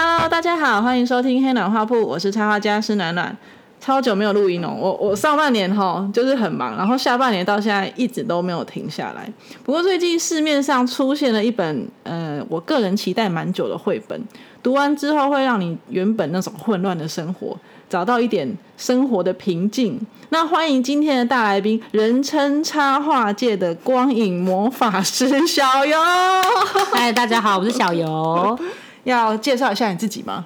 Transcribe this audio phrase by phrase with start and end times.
[0.00, 3.36] Hello，大家好，欢迎收听黑暖画铺，我是插画家施暖暖。
[3.80, 9.28] 超久没有录音哦，我我上半年哈就是很忙，然后下半年到现在一直都没有停下来。
[9.64, 14.22] 不过最近市面上出现了一本呃，我个人期待蛮久的绘本，
[14.62, 17.58] 读完之后会让你原本那种混乱的生活
[17.90, 20.00] 找到一点生活的平静。
[20.28, 25.98] 那欢迎今天的大来宾，人称插画界的光影魔法师小游。
[26.92, 28.56] 嗨，大家好，我是小游。
[29.10, 30.44] 要介绍一下你自己吗？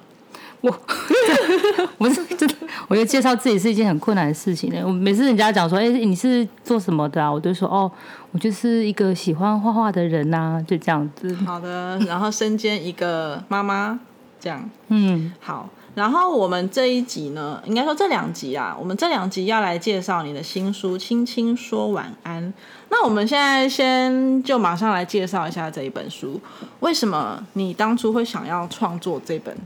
[0.63, 0.71] 我
[1.99, 2.55] 不是真的，
[2.87, 4.81] 我觉得介绍自己是一件很困难的事情呢。
[4.87, 7.31] 我每次人家讲说，哎，你是做什么的啊？
[7.33, 7.91] 我就说，哦，
[8.31, 11.35] 我就是一个喜欢画画的人呐，就这样子。
[11.45, 13.99] 好的，然后身兼一个妈妈，
[14.39, 14.71] 这样。
[14.87, 15.69] 嗯，好。
[15.95, 22.43] 然后我们这一集呢，应该说这两集啊，我们这两集要来介绍你的新书《轻轻说晚安》。
[22.89, 26.41] 那我们现在先就马上来介绍一下这一本书。
[26.81, 29.57] 为什么你当初会想要创作这本？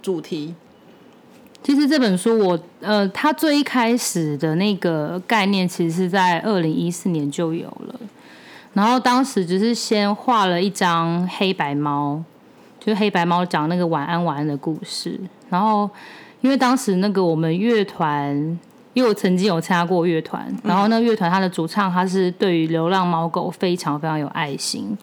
[0.00, 0.54] 主题，
[1.64, 7.94] 其实这本书我呃，它最一开始的那个概念，其实是在二零一四年就有了。
[8.72, 12.22] 然后当时只是先画了一张黑白猫，
[12.78, 15.18] 就是黑白猫讲那个晚安晚安的故事。
[15.48, 15.88] 然后
[16.40, 18.34] 因为当时那个我们乐团，
[18.94, 24.96] 因为我曾经有参加过乐团，然后那乐团它的主唱他是对于流浪猫狗非常非常有爱心。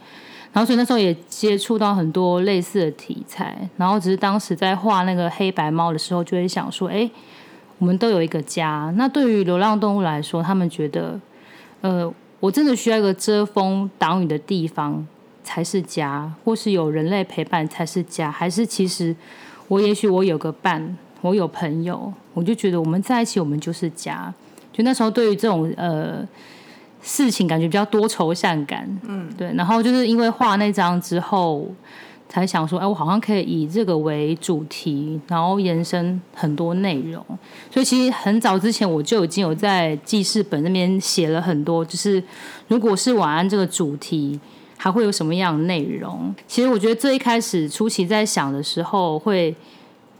[0.51, 3.57] 然后，所以那时候也接触到很多类似的题材。
[3.75, 7.09] 然后，只是当时在画那个黑白猫的时候，就会想说：，哎，
[7.79, 8.93] 我们都有一个家。
[8.95, 11.19] 那对于流浪动物来说，他们觉得，
[11.81, 15.03] 呃，我真的需要一个遮风挡雨的地方
[15.43, 19.15] 才是家，或是有人类陪伴才是家，还是其实
[19.73, 24.33] 我也许我有个伴，我有朋友，我就觉得我们在一起，我们就是家。
[24.71, 26.27] 就那时候，对于这种呃。
[27.05, 31.67] 事情感觉比较多愁善感，嗯，对，然后就是因为画那张之后，
[32.29, 37.21] 才想说，哎，我好像可以以这个为主题，然后延伸很多内容。
[37.69, 42.23] 所以其实很早之前我就已经有在记事本那边写了很多，就是
[42.69, 44.39] 如果是晚安这个主题，
[44.83, 46.35] 还会有什么样的内容？
[46.45, 49.55] 其实我觉得最一开始初期在想的时候，会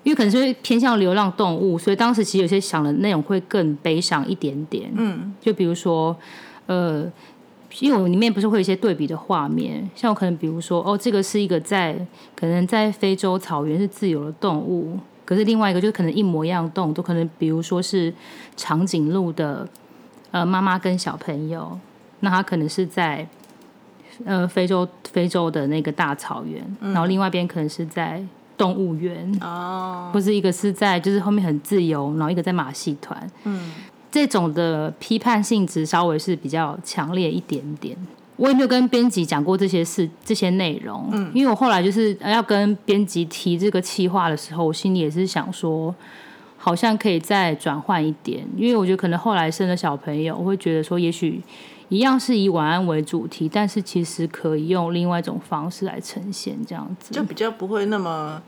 [0.03, 6.15] 因为可能是偏向流浪动物，所以当时其实有些想的内容会更悲伤一点点，嗯，就比如说。
[6.65, 7.03] 呃，
[7.81, 11.93] 因为我里面不是会有一些对比的画面，像我可能比如说，哦，这个是一个在
[12.33, 18.13] 可能在非洲草原是自由的动物，可是另外一个就是可能一模一样的动物，都可能比如说是
[18.55, 19.67] 长颈鹿的
[20.31, 21.77] 呃妈妈跟小朋友，
[22.21, 23.27] 那它可能是在
[24.25, 28.23] 呃非洲非洲的那个大草原，然后另外一边可能是在
[28.57, 33.71] 动物园哦，或是一个是在就是后面很自由，然后一个在马戏团，嗯。
[34.11, 37.97] 这种的批判性质稍微是比较强烈一点点。
[38.35, 45.93] 我也没有跟编辑讲过这些事、这些内容，嗯，因为我后来就是要跟编辑提这个企划的时候，我心里也是想说，
[46.57, 51.41] 好像可以再转换一点，因为我觉得可能后来生了小朋友，我会觉得说，也许
[51.93, 58.41] 一样是以晚安为主题，但是其实可以用另外一种方式来呈现，这样子就比较不会那么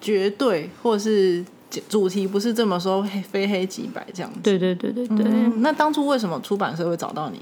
[0.00, 1.44] 绝对，或是。
[1.88, 4.38] 主题不是这么说，黑非黑即白这样子。
[4.40, 5.26] 对对对对对。
[5.58, 7.40] 那当初为什么出版社会找到你？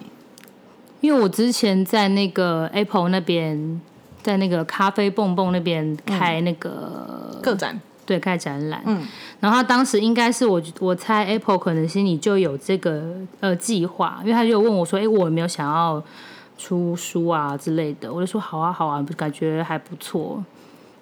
[1.03, 3.81] 因为我之前在那个 Apple 那边，
[4.23, 8.83] 在那个咖啡蹦蹦那边开那个个展，对，开展览。
[8.87, 9.07] 嗯。
[9.41, 16.03] 然后他当时应该是我，我猜 Apple 可能心里就有这个呃计划，因为他就问我说：“哎，我有没有想要
[16.57, 20.43] 出书啊之类的？”我就说：“好啊，好啊，感觉还不错。”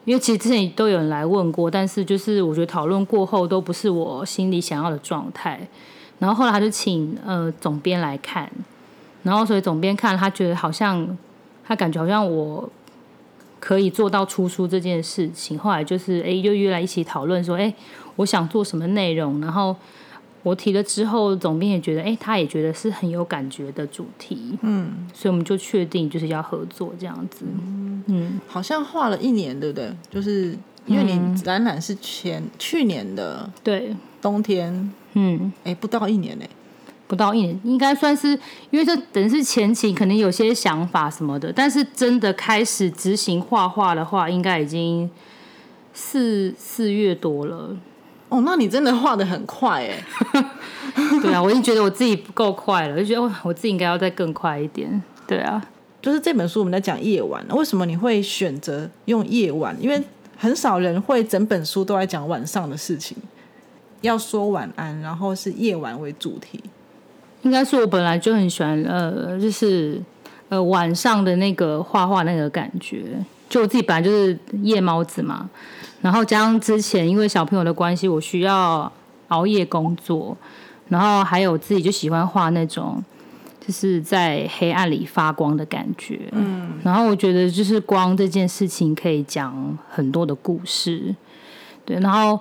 [0.04, 5.60] 因为其实之前都有人来问过，但是就是我觉得讨论过后都不是我心里想要的状态。
[6.18, 8.50] 然后后来他就请呃总编来看，
[9.22, 11.16] 然后所以总编看他觉得好像
[11.64, 12.68] 他感觉好像我
[13.64, 15.56] 可以做到出书这件事情。
[15.56, 17.72] 后来就是哎又约来一起讨论说哎
[18.16, 19.76] 我想做什么内容，然后。
[20.44, 27.44] 我提了之后，总编也觉得，哎，他也觉得是很有感觉的主题，嗯，所以我们就确定就是要合作这样子，
[28.06, 29.94] 嗯，好像画了一年，对不对？
[30.10, 36.44] 就是因为你展览是前去年的，对，冬天，嗯，哎，不到一年呢，
[37.12, 38.28] 不到一年，应该算是，
[38.70, 45.10] 因为这等于是前期可能有些想法什么的，但是真的开始执行画画的话，应该已经
[45.92, 47.76] 四四月多了。
[48.30, 50.02] 哦，那你真的画的很快哎！
[51.20, 55.02] 对啊，我已经觉得我自己不够快了，就觉得我自己应该要再更快一点。
[55.26, 55.62] 对啊，
[56.00, 59.76] 就是这本书我们在讲夜晚，为什么你会选择用夜晚？
[59.78, 60.02] 因为
[60.38, 63.14] 很少人会整本书都在讲晚上的事情，
[64.00, 66.58] 要说晚安，然后是夜晚为主题。
[67.42, 70.00] 应该是我本来就很喜欢呃，就是
[70.48, 73.04] 呃晚上的那个画画那个感觉。
[73.48, 75.50] 就我自己本来就是夜猫子嘛，
[76.00, 78.90] 然后加上之前因为小朋友的关系，我需要
[79.28, 80.34] 熬夜工作，
[80.88, 83.04] 然后还有自己就喜欢画那种
[83.60, 86.18] 就是在黑暗里发光的感觉。
[86.32, 91.14] 嗯，然后我觉得就是光这件事情可以讲很多的故事。
[91.84, 92.40] 对，然后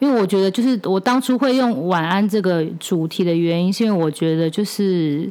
[0.00, 5.30] 因为我觉得就是我当初会用晚安这个主题的原因，是因为我觉得就是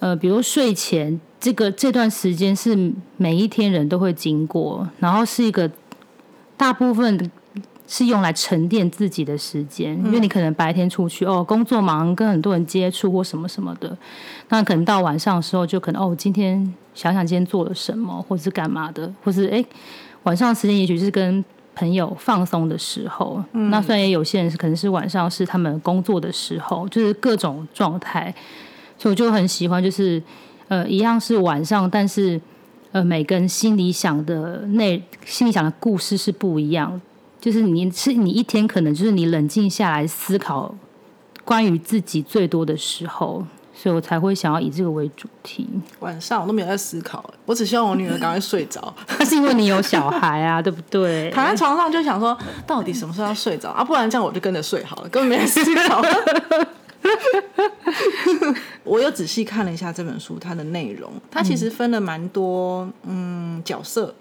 [0.00, 5.70] 呃，比如睡前这个这段时间是每一天人都会经过，然后是一个
[6.56, 7.30] 大部分
[7.86, 13.96] 是用来沉淀自己的时间，因为你可能白天出去哦，工作忙，跟很多人接触或什么什么的，
[14.48, 19.64] 那可能到晚上的时候就可能哦，今天想想今天做了什么，或者是干嘛的，或是哎
[20.24, 21.44] 晚上的时间也许是跟
[21.74, 28.34] 朋友放松的时候，那虽然也有些人是可能是晚上是他们工作的时候，就是各种状态，
[28.98, 30.22] 所以我就很喜欢，就是
[30.68, 32.40] 呃一样是晚上，但是
[32.92, 37.00] 呃每个人心里想的内心里想的故事是不一样，
[37.40, 40.74] 就是你是你一天可能就是你冷静下来思考
[41.44, 43.44] 关于自己最多的时候，
[43.74, 45.68] 所以我才会想要以这个为主题。
[46.00, 48.94] 晚上我都没有在思考，我只希望我女儿赶快睡着。
[49.18, 51.30] 那是因为你有小孩啊，对不对？
[51.30, 52.36] 躺在床上就想说，
[52.66, 53.82] 到底什么时候要睡着啊？
[53.84, 56.02] 不然这样我就跟着睡好了，根本没在思考。
[58.84, 64.14] 我又仔细看了一下这本书，它的内容，它其实分了蛮多嗯角色，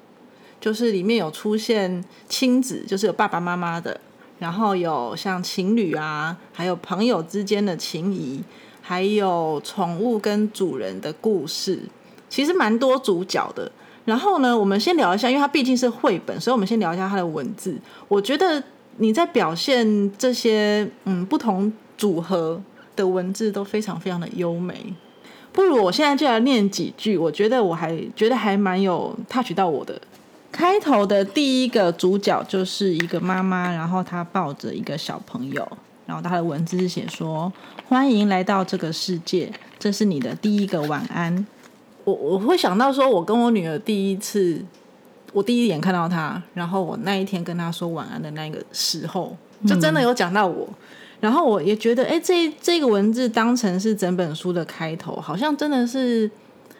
[0.59, 3.99] 就是里面有出现亲子，就是有爸爸妈妈的，
[4.39, 8.41] 然后有像情侣啊，还有朋友之间的情谊，
[8.85, 11.79] 还有宠物跟主人的故事，
[12.29, 13.71] 其实蛮多主角的。
[14.03, 17.79] 然后呢，我们先聊一下，因为它毕竟是绘本，所以我们先聊一下它的文字。
[18.09, 18.61] 我觉得
[18.97, 22.61] 你在表现这些嗯不同组合
[22.97, 24.93] 的文字都非常非常的优美。
[25.53, 30.01] 不如我现在就来念几句，我觉得我还觉得还蛮有 touch 到我的。
[30.51, 35.65] 开头的第一个主角就是一个妈妈，然后她抱着一个小朋友，
[36.13, 37.51] 然后他的文字是写说
[37.89, 41.43] ：“欢迎来到这个世界，这是你的第一个晚安。”
[42.05, 44.63] 我我会想到说，我跟我女儿第一次，
[45.31, 50.69] 我第一眼看到她，然后我那一天跟她说晚安的那个时候，就真的有讲到我。
[51.19, 56.29] 然后我也觉得，哎，这这个文字当成是整本书的开头，好像真的是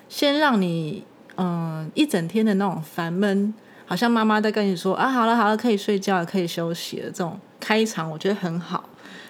[0.10, 1.04] 先让你
[1.38, 3.52] 嗯一整天的那种烦闷，
[3.86, 7.06] 好像妈妈在跟你说啊，好了好了，可以睡觉了，可以休息了。
[7.06, 8.84] 这种开场我觉得很好。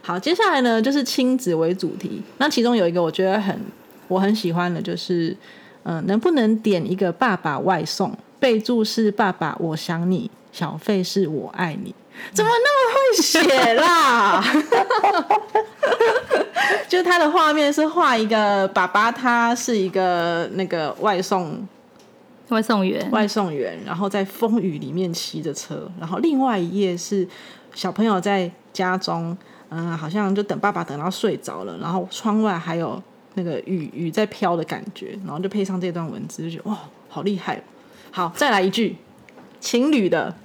[0.05, 3.57] 好，接下来呢就是亲子为主题，那其中有一个我觉得很
[4.09, 5.35] 我很喜欢的，就是
[5.83, 8.13] 嗯，能不能点一个爸爸外送？
[8.37, 11.95] 备注是爸爸，我想你，小费是我爱你。
[12.33, 14.43] 怎么那么会写啦？
[16.89, 21.65] 就是他的画面是画一个爸爸，他是一个那个外送
[22.49, 27.25] 外送员，外送员，然后在风雨里面骑着车，然后另外一页是
[27.73, 29.35] 小朋友在家中，
[29.75, 33.01] 嗯，好像就等爸爸等到睡着了，然后窗外还有
[33.33, 36.77] 那个雨雨在飘的感觉，然后就配上这段文字，就觉得哇，
[37.09, 37.63] 好厉害！
[38.11, 38.97] 好，再来一句
[39.59, 40.35] 情侣的。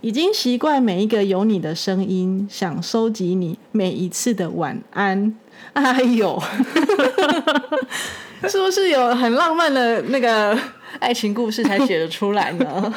[0.00, 5.34] 已经习惯每一个有你的声音，想收集你每一次的晚安。
[5.72, 6.38] 哎呦，
[8.46, 10.54] 是不是有很浪漫的那个
[10.98, 12.94] 爱情故事才写得出来呢？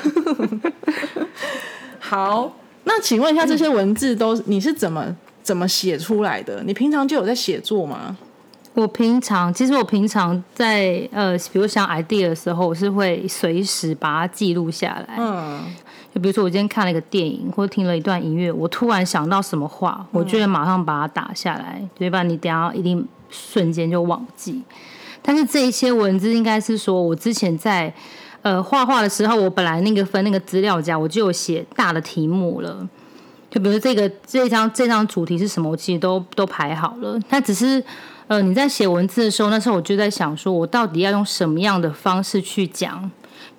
[1.97, 5.15] 好，那请问一下，这些文字都你是怎么
[5.47, 6.61] 怎么写出来的？
[6.65, 8.17] 你平常就有在写作吗？
[8.73, 15.15] 我平常其实我平常在呃，比如想 idea 的时候，我是会随时把它记录下来。
[15.17, 15.63] 嗯。
[16.13, 22.23] 就比如说，我今天看了一个电影，或者听了一段音乐，我突然想到什么话，我就会马上把它打下来，对吧？
[22.23, 24.61] 你等下一定瞬间就忘记。
[25.21, 27.93] 但是这一些文字应该是说，我之前在
[28.41, 32.87] 呃画画的时候，我本来那个分那个资料夹，我就有写大的题目了。
[33.57, 37.19] 就比如这个这张这张主题是什么，我其实都都排好了。
[37.27, 37.83] 它只是
[38.27, 43.09] 呃你在写文字的时候，那时候我就在想，说我到底要用什么样的方式去讲。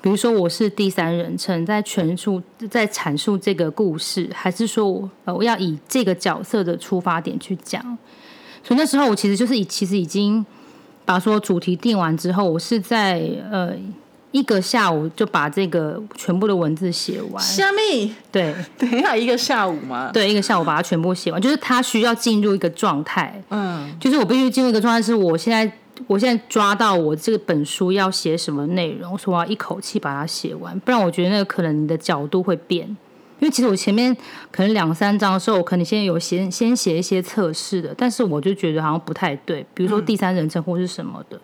[0.01, 2.41] 比如说，我是第三人称在陈述、
[2.71, 7.83] 在阐述这个故事，还是说我呃我要以这个角色的出发点去讲？
[8.63, 10.47] 所以那时候我其实就是以其实已经
[11.05, 13.73] 把说主题定完之后，我是在呃
[14.33, 17.43] 一个下午就把这个全部的文字写完。
[17.43, 18.15] 虾米？
[18.31, 20.11] 对，等一下一个下午嘛？
[20.13, 23.43] 对，一个下午把它全部写完，就是他需要进入一个状态。
[23.51, 25.71] 嗯，就是我必须进入一个状态，是我现在。
[26.07, 32.87] 我现在抓到我这本书要写什么内容，说我要一口气把它写完，不然我觉得那个可能你的角度会变。
[33.41, 34.17] 因为其实我前面
[34.53, 41.37] 可能两三章的时候，我可能先有先先写一些测试的，但是我就觉得好像不太对，比如说第三人称或是什么的。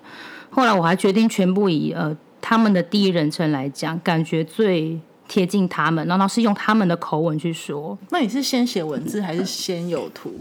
[0.51, 7.97] 后来我还决定全部以呃他们的第一人称来讲，感觉最贴近他们，然后是用他们的口吻去说。
[8.11, 10.35] 那你是先写文字还是先有图？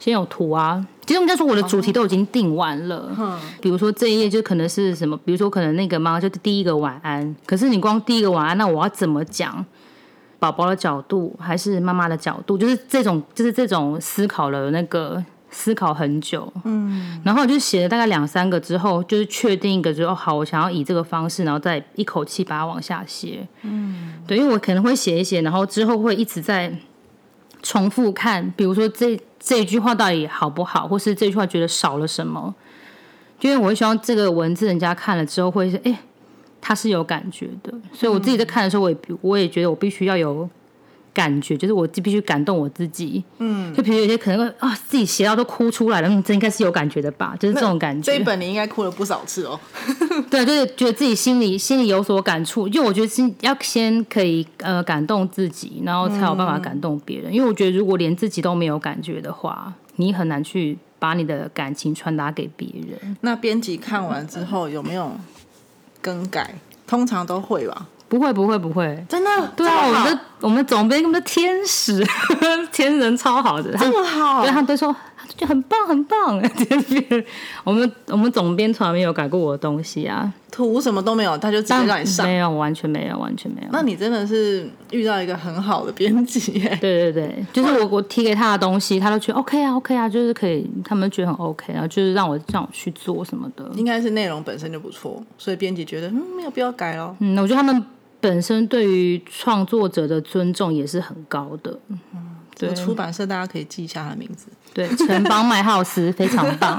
[0.00, 3.14] 先有图啊，其实我们家说我的主题都已经定完了。
[3.18, 9.62] 嗯，比如说这一页就可能是什么，比如说可能那个妈就第一个晚安，可是你光第一个晚安，那我要怎么讲？
[10.38, 12.56] 宝宝的角度还是妈妈的角度？
[12.56, 15.22] 就是这种，就是这种思考了那个
[15.54, 16.52] 思考很久。
[16.64, 23.46] 嗯，然后我就写了大概两三个之后，就是确定一个之后，好，我想要以这个方式，然后再一口气把它往下写。
[23.62, 26.76] 嗯，对，因为我可能会写一写，然后之后会一直在
[27.62, 29.18] 重复看，比如说这。
[29.46, 32.54] 这一句话到底好不好，或是这句话觉得少了什么？
[33.42, 35.98] 因为我会希望这个文字人家看了之后会是，哎，
[36.62, 37.70] 他是有感觉的。
[37.92, 40.48] 所以我自己在看的时候，我也我也觉得我必须要有。
[41.14, 48.12] 感觉就是我必须感动我自己，嗯，就比如有些可能会啊，自己写到都哭出来了，嗯，这应该是有感觉的吧，就是这种感觉。
[48.12, 49.58] 这一本你应该哭了不少次哦。
[50.28, 57.32] 对，就是觉得自己心里心里有所感触，因为我觉得先要先可以呃感动自己，然后才有办法感动别人。
[57.32, 63.16] 因为我觉得如果连自己都没有感觉的话，你很难去把你的感情传达给别人。
[63.20, 65.12] 那编辑看完之后有没有
[66.02, 66.56] 更改？
[66.86, 67.86] 通常都会吧。
[68.06, 72.04] 不会不会不会，真的对啊，我们的我们总编根本天使，
[72.70, 74.94] 天人超好的，这么好，对他都说
[75.38, 76.38] 就很棒很棒。
[77.64, 83.68] 我们我们总编从来没有改过我的东西啊，图什么都没有，他就直接让你上，没有完全没有完全没有。
[83.72, 86.76] 那你真的是遇到一个很好的编辑耶。
[86.78, 93.64] 对对对，就是我我提给他的东西，他都觉得 OK 啊 OK 啊，就是可以，他们觉得很 OK 啊，就是让我让我去做什么的。
[93.76, 97.16] 应该是内容本身就不错，所以编辑觉得嗯没有必要改咯。
[97.20, 97.82] 嗯，我觉得他们。
[98.24, 101.78] 本身对于创作者的尊重也是很高的。
[101.88, 101.98] 嗯，
[102.58, 104.46] 对，出版社大家可以记一下他的名字。
[104.72, 106.78] 对，城邦麦浩斯非常棒。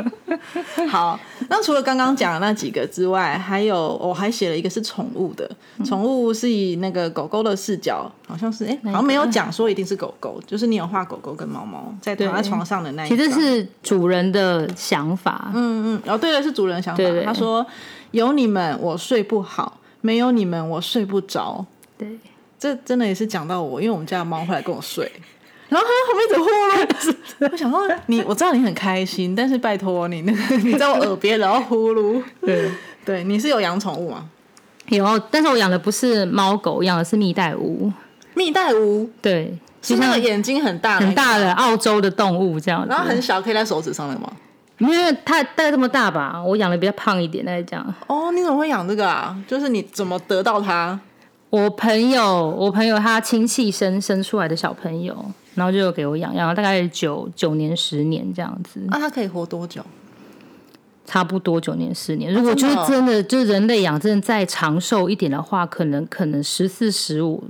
[0.90, 5.50] 好，那除了刚刚讲的那几个之外，还有我还写了一个是宠物的，
[5.86, 15.50] 宠物是以那个狗狗的视角，好像是哎，好像没有讲说一定是狗狗，就是你有画狗狗跟猫猫在躺在床上的那一，其实是主人的想法。
[15.54, 17.02] 嗯嗯，哦对了，是主人的想法。
[17.24, 17.66] 他说
[18.10, 19.80] 有你们我睡不好。
[20.00, 21.64] 没有你们，我睡不着。
[21.96, 22.18] 对，
[22.58, 25.10] 这真的也是讲到我，因为我们家的猫会来跟我睡，
[25.68, 27.48] 然后它后面怎么呼噜？
[27.52, 32.22] 我想说你，我知道你很开心，但是拜托你，那个你在我耳边然后呼噜。
[32.40, 32.70] 对
[33.04, 34.28] 对，你是有养宠物吗？
[34.88, 37.92] 有，但是我养的不是猫狗，养的是蜜袋鼯。
[38.34, 44.30] 蜜袋鼯，对，就像眼睛很大很大的澳洲的动物这样，然后很小，可以在手指上的吗？
[44.78, 47.94] 因为它大概这么大吧，我养的比较胖一点，大概这样。
[48.06, 49.36] 哦，你怎么会养这个啊？
[49.46, 50.98] 就是你怎么得到它？
[51.50, 55.16] 我朋友，我朋友他亲戚生生出来的小朋友，
[55.54, 58.80] 然后就给我养，养了大概九九年、十年这样子。
[58.88, 59.82] 那它可以活多久？
[61.06, 62.30] 差不多九年、十年。
[62.30, 67.42] 如果就是真的，就是人类养真的再长寿一点的话，可能可能十四、十五。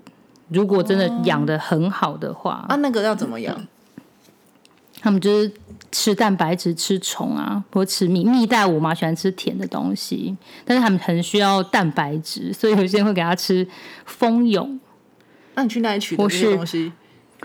[0.50, 3.66] 如果真的养的很好的话，啊，那个要怎么养？
[5.00, 5.52] 他们就是
[5.90, 13.66] 吃蛋白质、吃虫啊，或吃蜜蜜袋鼯嘛，喜欢吃甜的东西，但是他们很需要蛋白质，所以有些人会给他吃
[14.04, 14.78] 蜂蛹。
[15.54, 16.92] 那你去哪里取这些东西？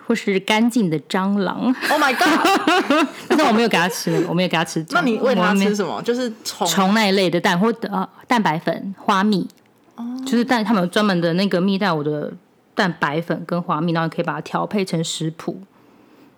[0.05, 3.07] 或是干净的蟑螂？Oh my god！
[3.29, 4.83] 但是我没有给他吃，我没有给他吃。
[4.89, 6.01] 那你喂他吃什么？
[6.01, 9.47] 就是虫虫那一类的蛋，或呃蛋白粉、花蜜。
[9.95, 12.33] 哦，就是蛋，他们有专门的那个蜜袋鼯的
[12.73, 15.61] 蛋白粉跟花蜜，然后可以把它调配成食谱。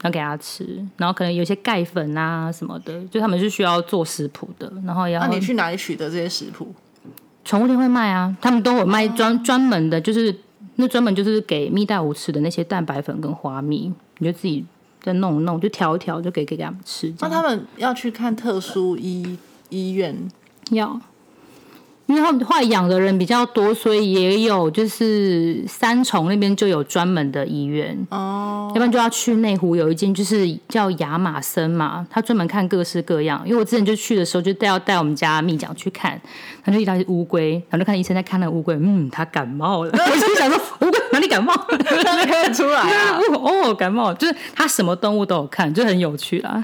[0.05, 4.71] 要给他吃，然后可能有些钙粉啊什么的，就他们是需要做食谱的。
[4.85, 6.74] 然后要那你去哪里取得这些食谱？
[7.43, 10.33] 宠物店会卖啊，他们都有卖专专门的，就是
[10.75, 14.63] 那专门就是给蜜袋鼯吃的那些蛋白粉跟花蜜，你就自己
[15.01, 17.13] 再弄弄，就调一调，就给给给他们吃。
[17.19, 19.38] 那他们要去看特殊医
[19.69, 20.15] 医院
[20.69, 21.00] 要。
[22.07, 33.41] 因为他们会养的人比较多，所以也有就是三重那边就有专门的医院哦，要不然就要去内湖有一间就是叫亚马森嘛，他专门看各式各样。
[33.43, 36.21] 因为我之前就去的时候就带要带我们家蜜奖去看，
[36.63, 39.89] 他就遇到乌龟，然后就看医生在看那乌龟，嗯，他感冒了。
[39.97, 41.53] 我就想说乌龟哪里感冒？
[41.65, 46.63] 看得出来啊， 哦，感冒就是他什么动物都有看，就很有趣啦。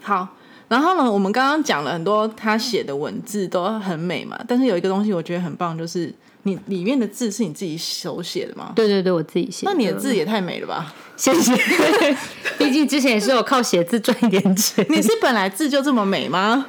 [0.00, 0.28] 好。
[0.68, 8.72] 然后呢，我们刚刚讲了很多他写的文字都很美嘛，但是有一个东西我觉得很棒，就是你里面的字是你自己手写的吗？
[8.76, 9.64] 对对对，我自己写。
[9.64, 10.94] 那你的字也太美了吧！
[11.16, 11.56] 谢谢。
[12.58, 14.84] 毕竟之前也是有靠写字赚一点钱。
[14.90, 16.66] 你是本来字就这么美吗？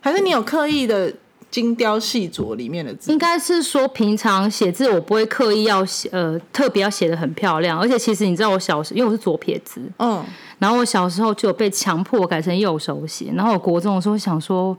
[0.00, 1.12] 还是你有刻意的
[1.50, 3.10] 精雕细琢里面的字？
[3.10, 7.78] 应该是说平常写字我不会刻意要写，呃，特别要写的很漂亮。
[7.78, 10.24] 而且其实你知道我小时，因为我是左撇子，嗯。
[10.58, 14.76] 然后我小时候就有被强迫改成右手写，然后我国中的时候想说，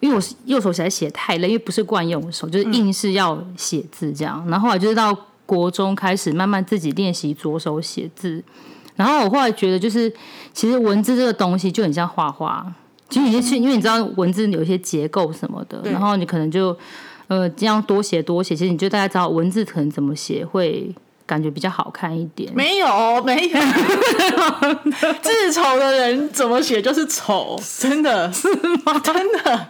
[0.00, 4.44] 因为我是右手写写太累，因为不是惯用手，就是硬是要写字这样。
[4.48, 8.42] 然后后来就是到国中开始慢慢自己练习左手写字。
[8.96, 10.12] 然后我后来觉得，就是
[10.52, 12.66] 其实文字这个东西就很像画画，
[13.10, 16.76] 其实你是因为你知道文字有一些结构什么的，然后你可能就
[17.26, 20.94] 呃这样多写多写，其实你就大概知道文字可能怎么写会
[21.26, 22.52] 感觉比较好看一点。
[22.54, 23.60] 没有没有，
[25.20, 28.32] 字丑的人怎么写就是丑，真的。
[28.32, 28.48] 是
[28.84, 28.98] 吗？
[29.02, 29.68] 真的。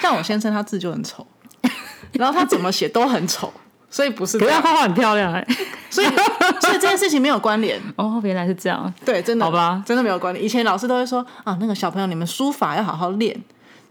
[0.00, 1.26] 像我先生他字就很丑，
[2.12, 3.52] 然后他怎么写都很丑，
[3.90, 4.38] 所以不是。
[4.38, 5.46] 可是他画画很漂亮哎，
[5.90, 6.06] 所以
[6.60, 7.80] 所以这件事情没有关联。
[7.96, 8.92] 哦，原来是这样。
[9.04, 10.44] 对，真的好吧，真的没有关联。
[10.44, 13.42] 以前老师都会说啊，那个小朋友你们书法要好好练，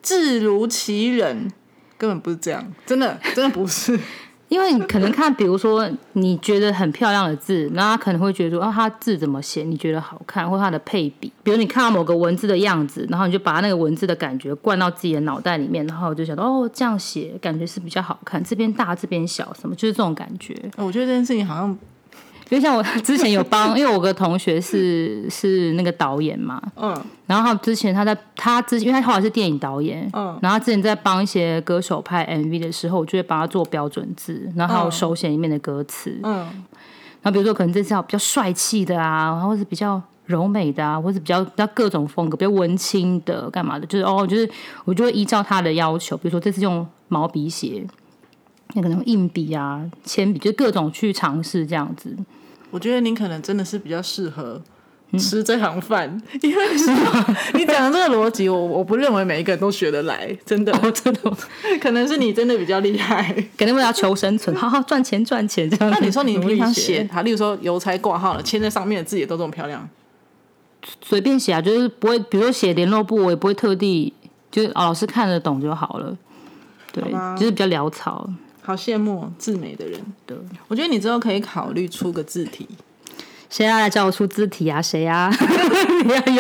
[0.02, 1.52] 字如其人，
[1.98, 4.00] 根本不是这样，真的真的不是。
[4.48, 9.64] 因为你可能看，比如说你觉得很漂亮的字，那他可能会觉得说，哦，他字怎么写？
[9.64, 11.32] 你觉得好看，或他的配比。
[11.44, 20.56] 比如你看到某个文字的样子，然后你就把那个文字的感觉灌到自己的脑袋里面，然后就想到，哦，这样写感觉是比较好看，这边大，这边小，什么就是这种感觉。
[20.78, 21.78] 我觉得这件事情好像。
[22.48, 36.38] 就像我之前有帮，因为我个同学是是那个导演嘛，嗯，然后他之前他在他之，因为他后来是电影导演，嗯，然后他之前在帮一些歌手拍 MV 的时候，我就会帮他做标准字，然后还有手写里面的歌词，嗯，
[37.22, 44.48] 然后比如说可能这次要比较帅气的啊，或者是比较柔美的啊，或者比较比较各种风格，比较文青的干嘛的，就是哦，就是
[44.84, 47.84] 我就会依照他的要求，比如说这次用毛笔写。
[48.74, 52.14] 那可能硬笔啊、铅笔，就各种去尝试这样子。
[52.76, 54.62] 我觉得您可能真的是比较适合
[55.18, 56.64] 吃这行饭，因为
[57.54, 61.38] 你讲的这个逻辑，我我不认为每一个人都学得来，真的，真的，
[61.80, 65.90] 可能是你真的比较厉害，肯定为了求生存，好好赚钱赚钱这样。
[65.90, 69.88] 那你说你平常写，它，例如说邮差挂号了，签在上面的字也都这么漂亮，
[71.02, 74.12] 随便写啊，就是不会，比如说写联络簿，我也不会特地，
[74.52, 76.18] 就是老师看得懂就好了，
[76.92, 77.02] 对，
[77.40, 78.30] 就是比较潦草。
[78.66, 80.36] 好羡慕字美的人，对，
[80.68, 82.68] 我觉得你之后可以考虑出个字体。
[83.48, 84.82] 谁要来叫我出字体啊？
[84.82, 85.32] 谁 呀？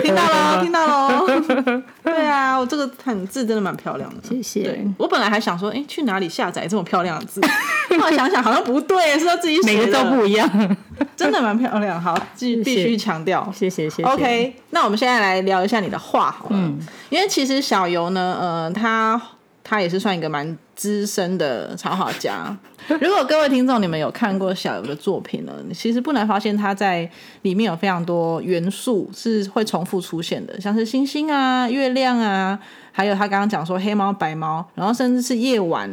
[0.01, 1.83] 听到了，听到了。
[2.03, 4.83] 对啊，我这个很字真的蛮漂亮的，谢谢。
[4.97, 7.39] 我本来还想说，哎，去哪里下载这么漂亮的字？
[8.01, 10.77] 后来想想好像不对，是要自己写的，每个都不一样，
[11.15, 12.01] 真的蛮漂亮。
[12.01, 14.09] 好，必必须强调，谢谢谢谢。
[14.09, 16.77] OK，那我们现在来聊一下你的画好了，嗯，
[17.09, 19.21] 因为其实小游呢，呃，他。
[19.67, 22.55] 他也是算一个蛮资深的插画家。
[23.01, 27.09] 如果各位听众你们有看过小游的作品呢，其实不难发现他在
[27.41, 32.59] 里面有非常多元素是会重复出现的，像是星星啊、月亮啊，
[32.91, 35.89] 还有他刚刚讲说黑猫、白猫，然后甚至是夜晚，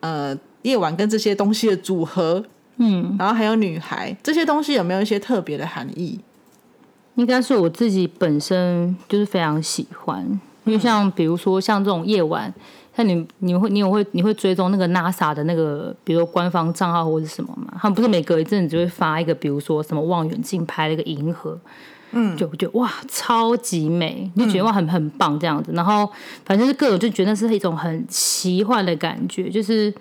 [0.00, 2.44] 呃，夜晚跟这些东西的组合，
[2.78, 6.18] 嗯，然后还有女孩这些东西有没有一些特别的含义？
[7.14, 10.24] 应该是我自己本身就是非常喜欢，
[10.64, 12.52] 因为像比如说像这种夜晚。
[12.94, 17.72] 像你，你会，你有会，你会追踪那个 NASA 的那个，比如说官方账号或者什么嘛？
[17.80, 21.58] 他们不是每隔一阵子就会发一个，比如说什么望远镜拍了一个银河，
[22.10, 25.72] 嗯，就觉得哇，超级美，就觉得哇，很很棒这样子。
[25.72, 26.06] 然后
[26.44, 29.92] 反正是各种，就觉得是一种很奇幻的感觉，就是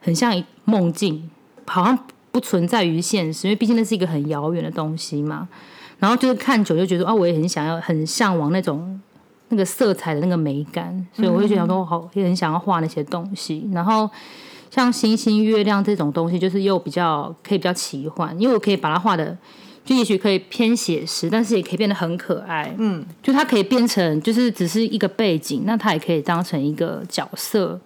[0.00, 0.32] 很像
[0.64, 1.28] 梦境，
[1.66, 1.98] 好像
[2.30, 5.48] 不存在于现实，因为毕竟那是一个很遥远的东西嘛。
[5.98, 9.00] 然后就是看久就觉得啊，我也很想要，很向往那种。
[9.50, 13.68] 那个色彩的那个美感，所以我就觉得说，好也很想要画那些东西。
[13.72, 14.08] 然后
[14.70, 19.36] 像星星、月亮这种东西，就是又比较可以比较奇幻，因为我可以把它画的，
[19.84, 22.74] 就也许可以偏写实，但是也可以变得很可爱。
[22.78, 27.80] 嗯，就它可以变成就是只是一个背景，那它也可以当成一个角色。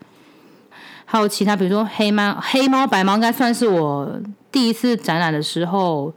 [1.05, 4.21] 还有其他，比如说黑猫、黑猫、白猫，应该算是我
[4.51, 6.13] 第一次展览的时候。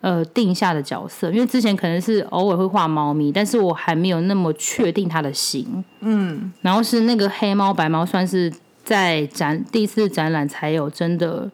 [0.00, 5.84] 呃，定下的角色，因为之前可能是偶尔会画猫咪，但是我还没有那么确定它的型。
[6.00, 8.50] 嗯，然后是那个黑猫白猫，算是
[8.82, 11.50] 在展第一次展览才有真的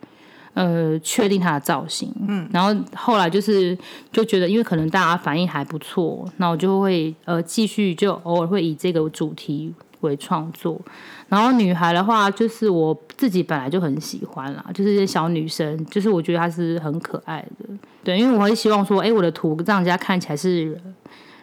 [0.54, 2.12] 呃确定它的造型。
[2.28, 3.76] 嗯，然后后来就是
[4.12, 10.80] 就觉得，因为可能大家反应还不错，那我就会呃继续就偶尔会以这个主题为创作。
[11.28, 17.68] 然后女孩的话，就是我自己本来就很喜欢啦，就是一些小女生，就是我觉得她是很可爱的，
[18.04, 20.80] 对，因为我会希望说，哎，我的图让人家看起来是。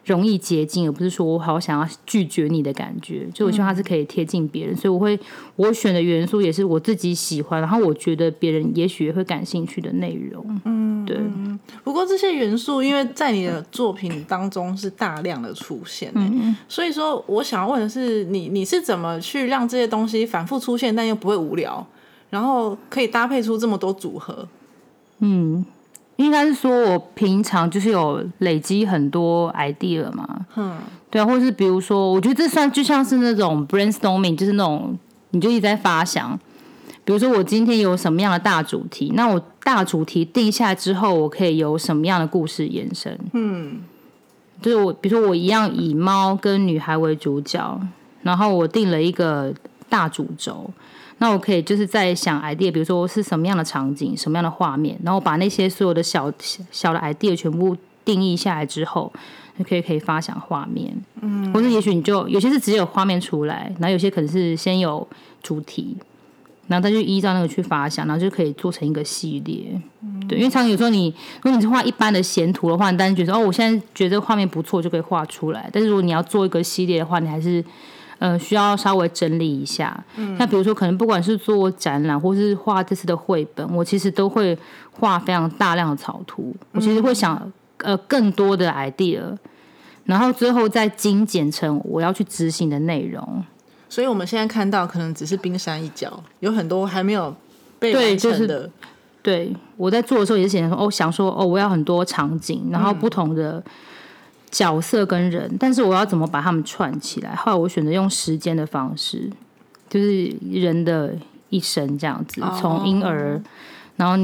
[0.05, 3.25] 容易接近，而不是说我好想要拒绝你的感觉。
[3.33, 5.17] 就我希望它是可以贴近别人，所以我会
[5.55, 10.45] 我选的元素也是我自己喜欢，然后我觉得别人也许会感兴趣的内容。
[10.65, 11.19] 嗯，对。
[11.83, 21.85] 不过这些元素因为在你的作品当中是大量的出现，嗯所以说我想要问的是，你你是怎么去让这些东西反复出现，但又不会无聊，
[22.29, 24.47] 然后可以搭配出这么多组合？
[25.19, 25.65] 嗯。
[26.17, 30.77] 应该是说我平常就是有累积很多 idea 嘛，嗯，
[31.09, 34.95] 对啊，或者是比如说，我觉得这算就像是那种 brainstorming，就是那种
[35.31, 36.39] 你就一直在发想。
[37.05, 43.19] 比如说我今天有什么样的大主题，那我大主题定下来之后，我可以有什么样的故事延伸？
[43.33, 43.81] 嗯，
[44.61, 47.79] 就是我，比如说我一样以猫跟女孩为主角，
[48.21, 49.53] 然后我定了一个
[49.89, 50.69] 大主轴，
[51.17, 56.31] 那我可以就是在想 idea，比如说是什么样的场景、什么样的画面，然后把那些所有的小
[56.71, 59.11] 小的 idea 全部定义下来之后，
[59.59, 60.95] 就可以可以发想画面。
[61.21, 65.05] 嗯，或者也许你就有些是只有画面出来，然后有些可能是先有
[65.41, 65.97] 主题。
[66.67, 69.81] 然后他就依照那个去发想，然后就可以做成一个系列。
[70.27, 75.69] 对，因为常常有时候你如果你是画一般的闲图的话，你单纯觉得哦，我现在觉得这个画面不错，就可以画出来。
[75.73, 77.63] 但是如果你要做一个系列的话，你还是
[78.19, 80.01] 呃需要稍微整理一下。
[80.15, 84.57] 嗯，像比如说，可能不管是做展览或是画这次的绘本，我其实都会
[84.91, 86.55] 画非常大量的草图。
[86.71, 89.21] 我其实会想呃更多的 idea，
[90.05, 93.43] 然后最后再精简成我要去执行的内容。
[93.93, 97.31] 所以我们现在看到可能只是冰山一角，有很多还没有
[97.77, 98.67] 被完成的。
[99.21, 103.63] 对，我在做的时候也是想说，哦，想说，哦，我要很多场景，然后不同的
[104.49, 107.35] 角色跟人，但是我要怎么把他们串起来？
[107.35, 109.29] 后来我选择用时间的方式，
[109.87, 111.13] 就是人的
[111.49, 113.39] 一生这样子，从婴儿，
[113.95, 114.17] 然后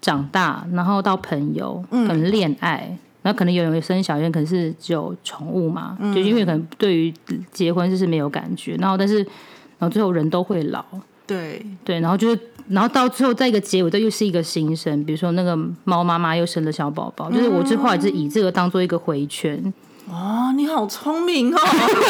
[0.00, 2.96] 长大，然后到朋友，可能恋爱。
[3.28, 7.12] 那可能有人生小孩，可能是只有宠物嘛，就因为可能对于
[7.52, 10.82] 结婚就是没有感觉，然后但是然后最后人都会老，
[11.26, 19.62] 对对，然后就是然后到最后在一个结尾，这又是一个新生，比如说那个猫妈妈又生了小宝宝，就是我这后来是以这个当做一个回圈。
[20.08, 21.58] 哦，你好聪明哦！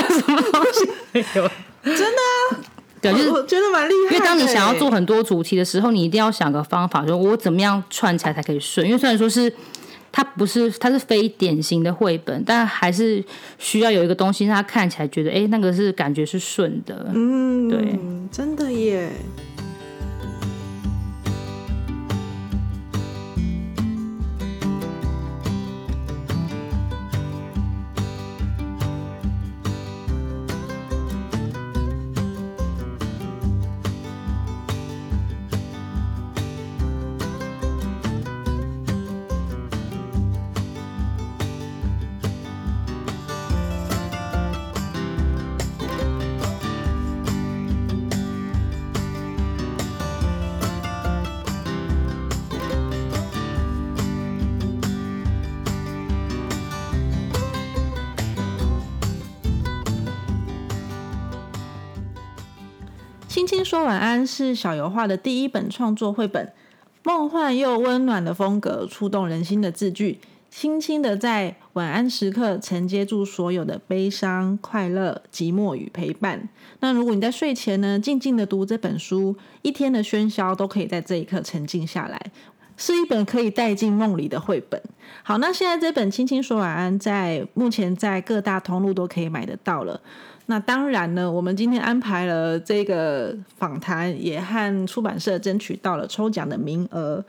[0.09, 0.89] 什么东西？
[1.83, 2.63] 真的？
[3.01, 4.15] 对，就是我觉得蛮厉害。
[4.15, 8.87] 因为当你想要做很多主题的时候，你一定要想个方法，说我怎么样串起来才可以顺。
[8.87, 9.53] 因为虽然说是。
[10.11, 13.23] 它不是，它是非典型的绘本，但还是
[13.59, 17.11] 需要有一个东西让他看起来觉得，哎，那个是感觉是顺的。
[17.15, 17.99] 嗯，对，
[18.31, 19.11] 真的耶。
[63.49, 66.53] 轻说晚安是小油画的第一本创作绘本，
[67.03, 70.19] 梦幻又温暖的风格，触动人心的字句，
[70.51, 76.47] 轻轻的在晚安时刻承接住所有的悲伤、快乐、寂寞与陪伴。
[76.81, 82.21] 那如果你在睡前呢，静静的读这本书，一天的喧嚣都可以在这一刻沉静下来，
[82.77, 84.79] 是一本可以带进梦里的绘本。
[85.23, 90.03] 好，那现在这本轻轻说晚安，在目前在各大通路都可以买得到了。
[90.51, 97.23] 那当然呢，我们今天安排了这个访谈，也和出版社争取到了抽奖的名额。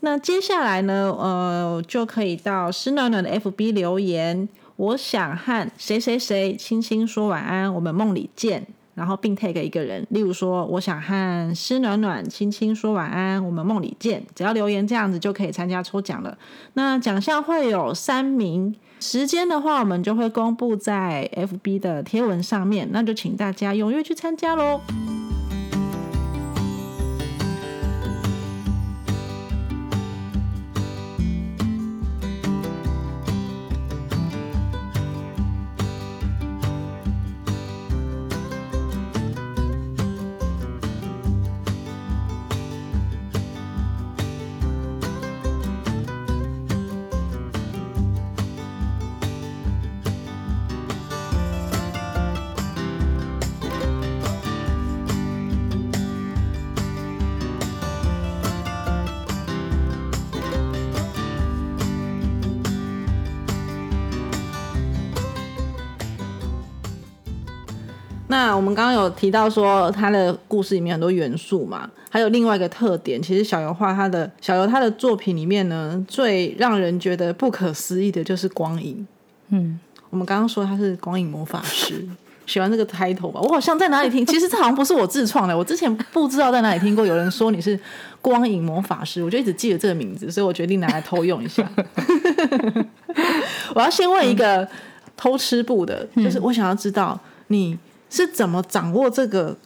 [0.00, 8.66] 那接下来呢，呃，就可以到施暖暖的 FB 留言，我想和谁谁谁轻轻说晚安，我们梦里见。
[8.96, 14.22] 然后并 take 一个人，例如说，我想和施暖暖轻轻说晚安，我们梦里见。
[14.34, 16.36] 只要留言这样子就可以参加抽奖了。
[16.72, 18.74] 那奖项会有三名。
[18.98, 24.80] 时间的话，我们就会公布在 FB 的贴文上面，那就请大家踊跃去参加喽。
[68.66, 79.06] 们刚刚有提到说，他的故事里面很多元素嘛，还有另外一个特点，其实小油画他的小油他的作品里面呢，最让人觉得不可思议的就是光影。
[79.50, 79.78] 嗯，
[80.10, 82.04] 我们刚刚说他是光影魔法师，
[82.46, 83.40] 喜欢这个 title 吧。
[83.40, 87.78] 我好像在哪里听，其实这好像不是我自创的，我之前不知道在哪里听过有人说你是
[88.20, 91.64] 光影魔法师，我就一直记得这个名字，所以我决定拿来偷用一下。
[93.74, 94.66] 我要先问一个
[95.16, 97.78] 偷吃布的，就是我想要知道你
[98.10, 99.56] 是怎么掌握这个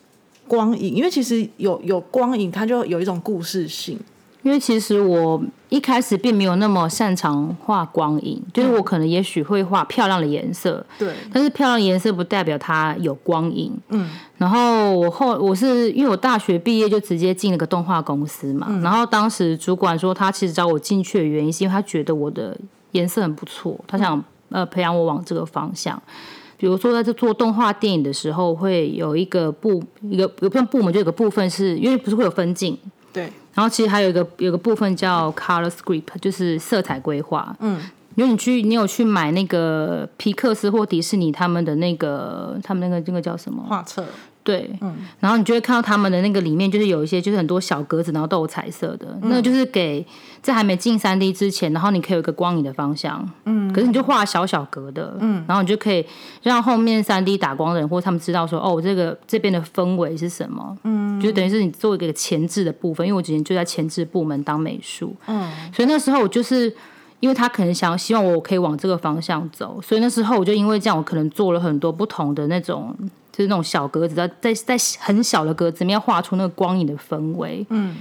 [0.49, 3.99] 光影，因为其实有有光影，它就有一种故事性。
[4.43, 13.71] 因为其实我一开始并没有那么擅长画光影，就是我可能也许会画漂亮的颜色，对，但是漂亮的颜色不代表它有光影。
[13.91, 22.57] 嗯，然后我后我是因为我大学毕业就直接进了个动画公司嘛，然后当时主管说他其实找我进去的原因是因为他觉得我的
[22.93, 26.03] 颜色很不错，他想呃培养我往这个方向。
[26.61, 32.77] 比如说在这做动画电影的时候，会有一个部一个有片部门就有个部分是因为不是会有分镜。
[33.15, 33.23] 对，
[33.55, 37.57] 然后其实还有一个有个部分叫 color script，就是色彩规划。
[37.61, 37.81] 嗯，
[38.15, 44.05] 因为你去你有去买那个皮克斯或迪士尼他们的那个他们那个那个叫什么画册？
[44.51, 50.05] 对，嗯，然后你就会看到他们的那个里面就是有一些就是很多小格子，然后都有彩色的，那就是给
[50.43, 56.05] 在还没进三 D 之前，然后你可以有一个光影的方向，嗯，可是你就画小小格的，嗯，然后你就可以
[56.43, 66.75] 让后面三 D 打光的人或他们知道说，哦，这个这边的氛围是什么，嗯，就等于是你做一个前置的部分，因为我之前就在前置部门当美术，嗯，所以那时候我就是
[67.21, 72.97] 因为他可能想希望我可以往这个方向走，所以那时候我就因为这样，我可能做了很多不同的那种。
[73.41, 77.67] 就是那种小格子，在在在很小的格子里面画出那个光影的氛围。
[77.71, 77.97] 嗯，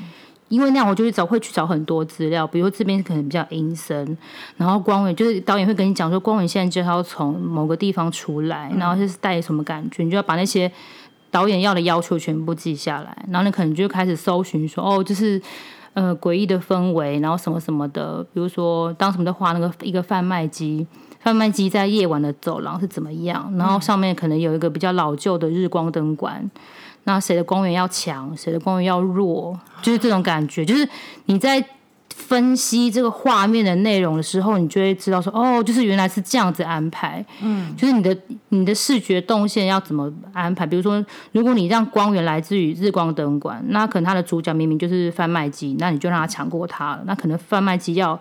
[0.49, 4.17] 因为那样我就会找会去找很多资料，比如说这边可能比较阴森，
[4.58, 10.69] 然后光源就是导演会跟你讲说，光源现在就要从某个地方出来，然后就是带什么感觉，你就要把那些
[11.32, 15.41] 导演要的要求全部记下来，然后你可能就开始搜寻说，哦，就是
[15.93, 20.86] 呃诡异的氛围，然后什么什么的，比如说当时我们在画那个一个贩卖机。
[21.21, 23.53] 贩卖机在夜晚的走廊是怎么样？
[23.58, 26.49] 然后上面可能有一个比较老旧的日光灯管，
[27.03, 30.63] 那谁的光源要强，谁的光源要弱，就是这种感觉。
[30.63, 30.88] 就是
[31.25, 31.63] 你在
[32.08, 37.23] 分析这个画面的内容的时候，你就会知道说，哦，就是原来是这样子安排。
[37.41, 38.17] 嗯，就是你的
[38.49, 40.65] 你的视觉动线要怎么安排？
[40.65, 41.03] 比如说，
[41.34, 47.03] 如果你让光源来自于日光灯管，那可能它的主角明明就是贩卖机，那你就让它抢过它了。
[47.05, 48.17] 那可能贩卖机要。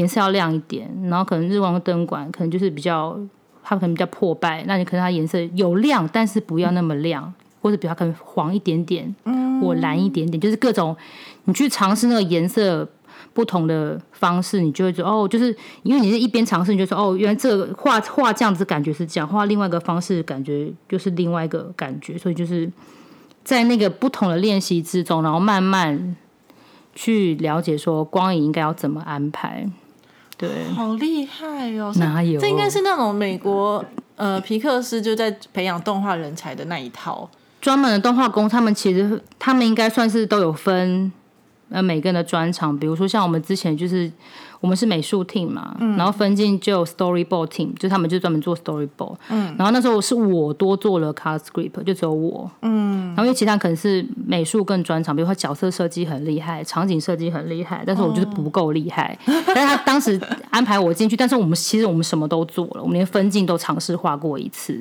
[0.00, 3.14] 颜色要亮一点，然后可能日光灯管可能就是比较，
[3.62, 10.96] 它可能比较破败，那你可能它颜色有亮，但是不要那么亮，或者比较可能黄一点点，嗯，或蓝一点点，就是各种
[11.44, 12.88] 你去尝试那个颜色
[13.34, 22.70] 不同的方式，你就会说哦，就是因为你是一边尝试，你就说哦，原来这个画画这样子感觉是这样，画另外一个方式感觉就是另外一个感觉，所以就是
[23.44, 26.16] 在那个不同的练习之中，然后慢慢
[26.94, 29.68] 去了解说光影应该要怎么安排。
[30.40, 31.92] 对，好厉害哦！
[31.96, 32.40] 哪有？
[32.40, 33.84] 这应该是那种美国
[34.16, 37.28] 呃皮克斯就在培养动画人才的那一套
[37.60, 41.12] 专门的动画工，他们其实他们应该算是都有分
[41.68, 44.10] 呃每个人的专长，比如说像我们之前就是。
[44.60, 49.16] 我们是美术 team 嘛，然后分进就 storyboard team，就他们就专门做 storyboard。
[49.30, 52.50] 嗯，然后那时候是我多做了 card script，就只有我。
[52.60, 59.18] 嗯，然后因为其他可能是美术更专长，比如说角色设计很厉害，场景设计很厉害，但是我就是不够厉害。
[59.26, 60.20] 但是他当时
[60.50, 64.78] 安排我进去，但是我们其实我们什么都做了，我们连分镜都尝试画过一次。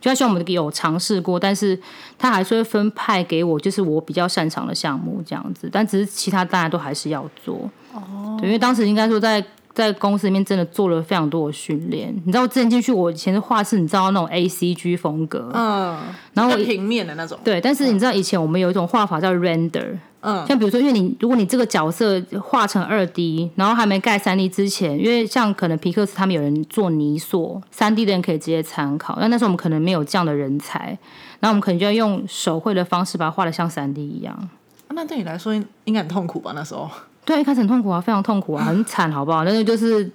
[0.00, 1.78] 就他希望我们有尝试过，但是
[2.18, 5.68] 他还是会分派给我，就是我比较擅长的项目这样子。
[5.70, 7.70] 但只是其他大家都还是要做。
[7.94, 12.12] 哦，对，因为当时应该说在在公司里面真的做了非常多的训练。
[12.24, 15.96] 你知道我之前进去，我以前的画室，你知道那种 A C G 风格，嗯，
[16.34, 17.60] 然后平面的那种，对。
[17.60, 29.16] 但是你知道以前我们有一种画法叫 render，嗯，像比如说，因为你如果你这个角色画成二 D，然后还没盖三 D 之前，因为像可能皮克斯他们有人做泥塑，三 D 的人可以直接参考。
[29.20, 30.98] 但那时候我们可能没有这样的人才，
[31.38, 34.48] 那我们可能就要用手绘的方式把它画的像三 D 一样。
[34.88, 36.52] 那对你来说应该很痛苦吧？
[36.56, 36.90] 那时候。
[37.24, 39.44] 对，一开始很痛苦啊，非常痛苦啊， 很惨，好不好？
[39.44, 40.10] 那个就是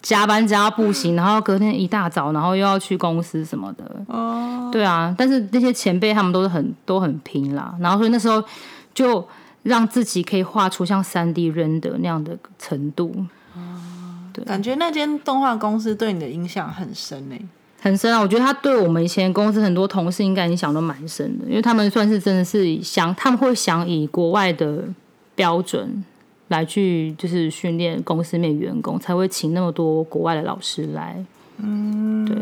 [0.00, 3.84] 加班加不行，然后隔天一大早，然后又要去公司什么的。
[4.08, 8.42] 哦，对啊，但是那些前辈他们都是很都很拼啦，然后所以那时候
[8.92, 9.24] 就
[9.62, 13.14] 让自己可以画出像三 D render 那样的程度。
[13.54, 13.60] 哦，
[14.32, 17.36] 对，感觉那间动画公司对你的影响很深呢，
[17.80, 18.20] 很深啊！
[18.20, 24.82] 我觉得他对我们以前公司很多同事应该影响都蛮深的，因为他们算是真的是想他们会想以国外的
[25.36, 26.02] 标准。
[26.52, 31.24] 来去就是训练公司面员工，才会请那么多国外的老师来。
[31.56, 32.36] 嗯，对。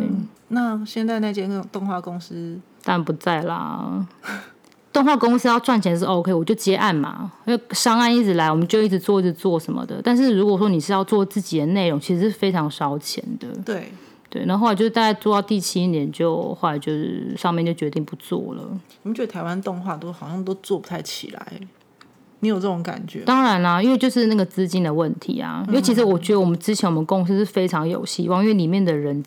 [0.48, 4.06] 那现在那间动画公司当然不在啦。
[4.92, 10.00] 动画公司要赚钱是 OK，我就接案嘛，因为商案一直来，我们就一直做，一直做什么的。
[10.02, 13.46] 但是如果说你是要做自己的内容，其实是非常烧钱的。
[13.64, 13.92] 对
[14.28, 18.64] 对，然后后来就是大概做到第七年就，后来就是上面就决定不做了。
[19.04, 21.52] 你们觉得台湾动画都好像都做不太起来，
[22.40, 23.20] 你有这种感觉？
[23.20, 25.64] 当然啦，因为就是那个资金的问题啊。
[25.68, 29.22] 因为其实我觉得我们之前我们公司是非常有希望，因为里面的人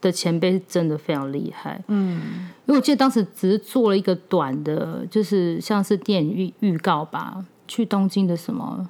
[0.00, 1.80] 的前辈是真的非常厉害。
[1.88, 2.20] 嗯，
[2.66, 8.88] 因为我记得当时只是做了一个短的，就是像是电影预预告吧，去东京的什么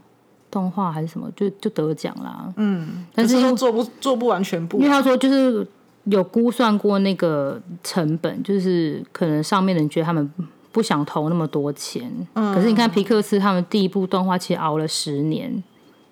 [0.51, 2.53] 动画还是什么，就就得奖啦。
[2.57, 5.67] 嗯，但是做不做不完全部因为，他说就是
[6.05, 10.31] 有估算过那个成本，就是可能上面的人觉得他们
[10.75, 15.63] 不想投那么多钱，可是你看皮克斯他们第一部动画其实熬了十年，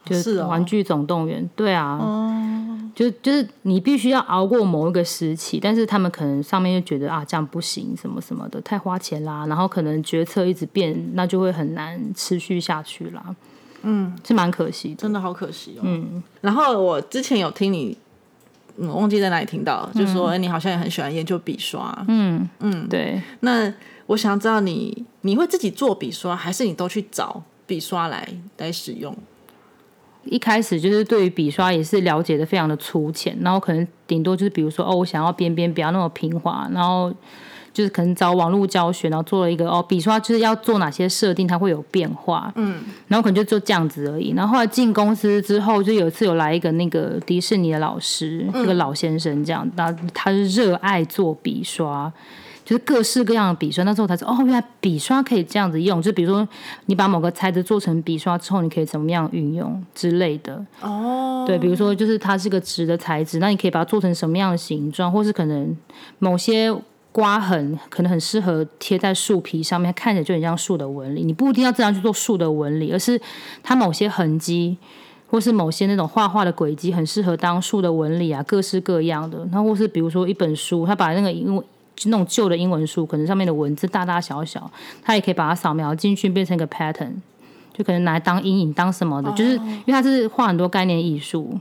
[0.05, 1.99] 就是哦《玩具总动员》对啊，
[2.95, 13.35] 就就是你必须要熬过某一个时期，但是他们可能上面就觉得啊这样不行，什么什么的太花钱啦，然后可能决策一直变，那就会很难持续下去啦。
[13.83, 14.95] 嗯，是蛮可惜的。
[14.95, 15.83] 真的好可惜哦。
[15.83, 17.99] 嗯，然后我之前有听你，
[18.77, 21.93] 我，忘记在哪里听到，就说、哎你好像也很喜欢研究笔刷。
[22.07, 22.49] 嗯。
[22.61, 22.87] 嗯。
[22.89, 23.21] 对。
[23.41, 23.73] 那
[24.13, 29.17] 我想知道你你会自己做笔刷，还是你都去找笔刷来来使用？
[30.25, 37.13] 一开始就是对于笔刷也是了解的非常的粗浅，然后可能顶多就是比如说哦，我想要边边不要那么平滑，然后
[37.73, 44.33] 就是可能找网络教学，然后做了一个哦，笔刷就是要做哪些设定，它会有变化，嗯，然后可能就做这样子而已。
[44.37, 52.13] 然后后来进公司之后，就有一次有来一个那个迪士尼的老师，一个老先生这样，那他是热爱做笔刷。
[52.65, 56.01] 就是各式各样的笔刷，那时候我才知道哦，原来笔刷可以这样子用。
[56.01, 56.47] 就比如说，
[56.87, 60.65] 你把某个材质做成笔刷之后，你可以怎么样运用之类的。
[60.81, 65.77] 哦，对，比如说就是它是个直的材质，那你可以把它做成什么样的形状，或是可能
[66.19, 66.75] 某些
[67.11, 71.25] 刮痕可能很适合贴在树皮上面，看起来就很像树的纹理。
[71.25, 73.21] 你不一定要这样去做树的纹理，而是
[73.63, 74.77] 它某些痕迹。
[75.29, 79.39] 或是某些那种画画的轨迹很适合当树的纹理啊，各式各样的。
[79.51, 81.65] 然后或是比如说一本书，它把那个英文就
[82.05, 84.71] 那种旧的英文书，可能上面的文字大大小小，
[85.03, 87.13] 它也可以把它扫描进去，变成一个 pattern，
[87.73, 91.59] 就可能拿来当阴影当什么的，就是因为它是画很多概念艺术。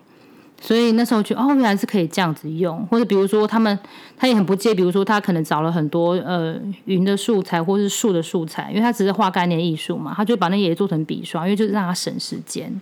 [0.63, 3.78] 所以那时候觉得哦，原来是可以这样子用，或者比如说他们
[4.15, 12.80] 他也很不介意，比如说他可能找了很多呃云的素材或是树的素材，因为他只是画概念艺术嘛，他就把那也做成笔刷，因为就是让他省时间。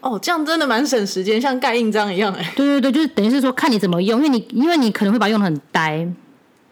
[0.00, 6.08] 哦，这样真的蛮省时间，像盖印章一样哎、对对对，就是等于是说看你怎么用，因为你因为你可能会把它用的很呆，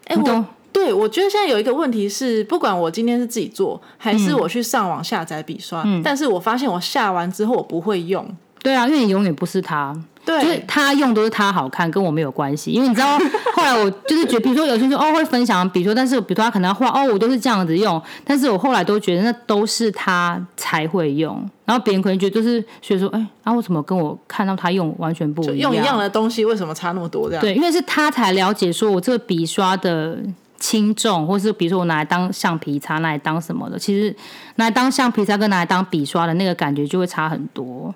[0.07, 8.27] 哎、我对我觉得现在有一个问题是，不管我今天是自己做，还是我去上网下载笔刷，但是我发现我下完之后我不会用。
[8.61, 9.95] 对啊，因为你永远不是他。
[10.27, 12.71] 对，就是他用都是他好看，跟我没有关系。
[12.71, 13.17] 因为你知道，
[13.55, 25.71] 后来我就是觉得，比如说有些人说哦会分享，比如说，但是比如说他可能要画哦，我都是这样子用，但是我后来都觉得那都是他才会用，然后别人可能觉得就是觉得说，哎，啊为什么跟我看到他用完全不一样？
[25.71, 27.29] 用一样的东西，为什么差那么多？
[27.29, 30.17] 这样对，因为是他才了解说我这个笔刷的
[30.59, 34.13] 轻重，或是比如说我拿来当橡皮擦，拿来当什么的，其实
[34.55, 37.95] 拿来当橡皮擦跟拿来当笔刷的那个感觉就会差很多。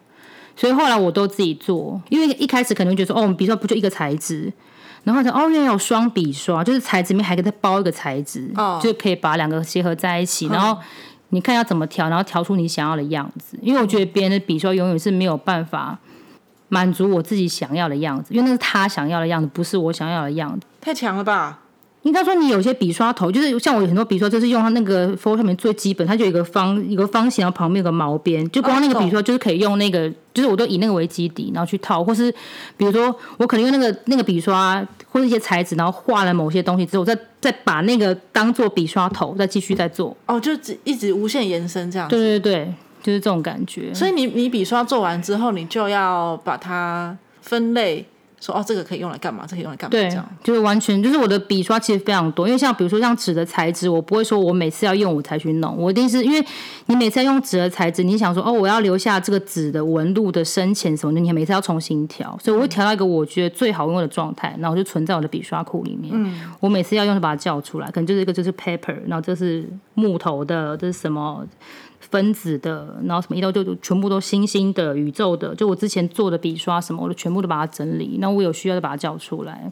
[0.61, 4.53] 所以后来我都自己做，因为一开始可能会觉得说，哦，我们笔刷不就一个材质，
[5.03, 10.79] 然后才哦，原来有双笔刷，就是材质里面还可以再包一个材质，哦就可以把两个结合在一起，然后
[11.29, 13.57] 你看要怎么调，然后调出你想要的样子。
[13.59, 15.97] 因为我觉得别人的笔刷永远是没有办法
[16.69, 20.67] 满足我自己想要的样子，因为那是他想要的样子，不是我想要的样子。
[20.79, 21.60] 太强了吧？
[22.03, 32.31] 应该说，你有些笔刷头，就是像我有很多笔刷，就是用它那个 Photoshop 上面最基本，它就有一个方一个方形，然后旁边有个毛边，就光那个笔刷就是可以用那个，就是我都以那个为基底，然后去套，或是
[32.75, 40.17] 比如说我可能用那个那个笔刷或者一些材质，然后画了某些东西之后，再再把那个当做笔刷头，再继续再做。
[40.25, 42.15] 哦，就只一直无限延伸这样子。
[42.15, 43.93] 对对对，就是这种感觉。
[43.93, 48.05] 所以你你笔刷做完之后，你就要把它分类，
[48.41, 56.43] 说哦，这个可以用来干嘛，这个可以用来干嘛，对这样。，就是完全就是我的笔刷其实非常多，因为像比如说像纸的材质，我不会说我每次要用我才去弄，我一定是因为
[56.87, 66.11] 你每次要用纸的材质，你想说哦我要留下这个纸的纹路的深浅什么的，你每次要重新调，所以我会调到一个我觉得最好用的状态，然后就存在我的笔刷库里面。
[66.59, 71.45] 我每次要用就把它叫出来，可能就是一个就是 paper，然后这是木头的，这是什么。
[72.11, 78.17] 分子的，然后什么一到就就全部都星星的、宇宙的，就我之前做的笔刷什么，我都全部都把它整理。
[78.19, 79.71] 那我有需要就把它叫出来。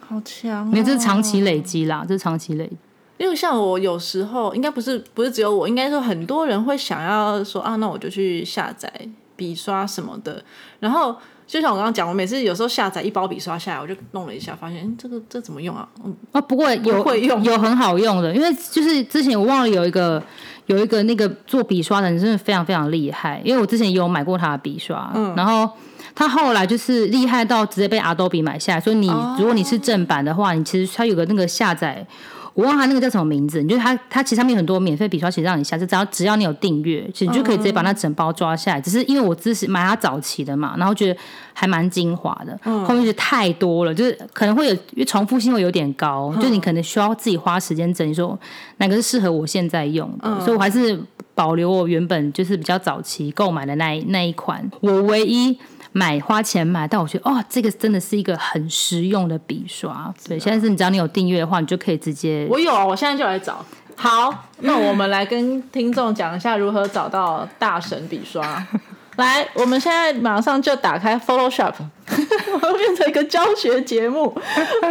[0.00, 0.70] 好强、哦！
[0.72, 2.76] 没有，这是长期累积啦，这是长期累积。
[3.16, 8.92] 因为像我有时候，应该不是不是只有我，应该说很多人会想要说啊，那我就去下载
[9.36, 10.42] 笔刷什么的。
[10.80, 11.14] 然后
[11.46, 15.88] 就像我刚刚讲，我每次有时候下载一包笔刷下来，我就弄了一下，发现，嗯，这个这怎么用啊？
[16.04, 20.20] 嗯，啊，不过有会用有很好用的，因为就是之前我忘了有一个
[20.66, 25.70] 有一个那个做笔刷的人真的非常非常厉害，因为我之前也有买过他的笔刷，然后
[26.14, 29.08] 他后来就是厉害到直接被 Adobe 买下来，所以你、
[29.38, 32.06] 如果你是正版的话，你其实他有个那个下载。
[32.54, 38.80] 我忘了它那个叫什么名字，你就是它，它其实上面有很多免费笔刷，其实让你下，就只要只要你有订阅，其实你就可以直接把那整包抓下来。
[38.80, 41.20] 只是因为我之前买它早期的嘛，然后觉得
[41.52, 48.38] 还蛮精华的，后面觉得太多了，就是可能会有因为重复性会有点高，就你可能需要自己花时间整理，说
[48.76, 50.96] 哪个是适合我现在用的，所以我还是
[51.34, 55.58] 保留我原本就是比较早期购买的那一那一款，我唯一。
[55.96, 60.12] 买花钱买，但我觉得哦，这个真的是一个很实用的笔刷。
[60.26, 62.48] 对，现在是你只要你有订阅的话，你就可以直接。
[62.50, 63.64] 我有啊，我现在就来找。
[63.94, 68.66] 好， 那我们来跟听众讲一下如何找到大神笔刷。
[69.14, 71.72] 来，我们现在马上就打开 Photoshop，
[72.10, 74.36] 我要变成一个教学节目。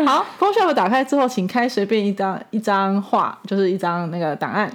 [0.05, 4.71] 好，Photoshop 打开之后，请开随便一张一张画，就是一张那个档案。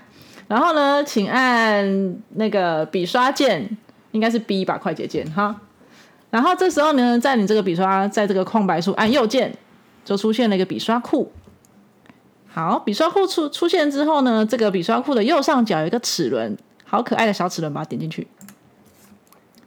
[0.46, 3.66] 然后呢，请按那个笔刷键，
[4.10, 5.56] 应该是 B 吧，快捷键哈。
[6.30, 9.52] 然后这时候呢，在你这个笔刷在这个空白处按右键，
[10.04, 11.32] 就出现了一个笔刷库。
[12.46, 18.26] 好，笔刷库出出现之后呢，这个笔刷库的右上角有一个齿轮，好可爱的小齿轮，把它点进去。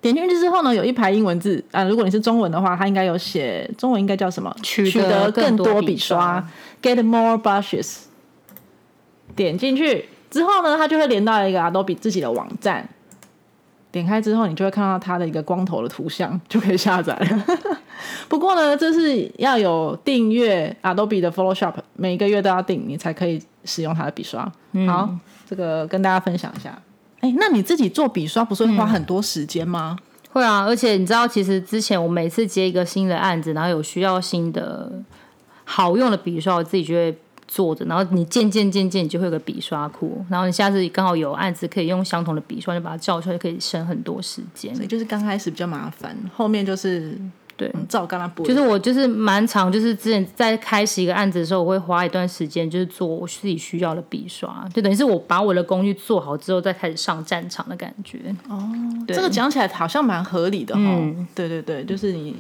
[0.02, 4.56] 点进去之后呢，有一排英文字啊，如果你是中文的话，它应该有写中文应该叫什么？
[4.64, 6.44] 取得更多笔刷
[6.82, 7.98] ，Get more brushes。
[9.36, 12.90] 点进去之后呢，它就会连到一个 Adobe 自己的网站。
[13.92, 17.58] 点开之后，你就会看到它的一个光头的图像， 就可以下载了。
[18.30, 24.50] 不过呢，这是要有订阅 Adobe 的 Photoshop，每个月都要订，你才可以使用它的笔刷。
[24.88, 25.10] 好，
[25.48, 26.82] 这个跟大家分享一下。
[27.20, 29.98] 哎，那你自己做笔刷不是会花很多时间吗？
[30.32, 34.92] 会啊，而且你知道，其实之前我每次接一个新的案子，然后有需要新的
[35.66, 37.16] 好用的笔刷，我自己就会。
[37.54, 44.74] 做着，然后你渐渐渐渐就会有个笔刷库，然后你下次刚好有案子可以用相同的笔刷，就把它叫出来，就可以省很多时间。
[44.74, 47.20] 所以就是刚开始比较麻烦，后面就是
[47.58, 48.46] 对照刚刚补。
[48.46, 58.34] 就是我就是蛮长，就是之前在开始一个案子的时候，我会花一段时间，就是做我自己需要的笔刷，就等于是我把我的工具做好之后，再开始上战场的感觉。
[58.48, 58.72] 哦，
[59.10, 60.82] 这个讲起来好像蛮合理的哈。
[61.36, 62.34] 对对对，就是你。